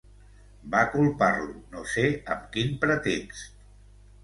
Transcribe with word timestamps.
Va 0.75 0.79
culpar-lo, 0.93 1.51
no 1.77 1.85
sé 1.93 2.07
amb 2.37 2.51
quin 2.57 2.75
pretext. 2.87 3.57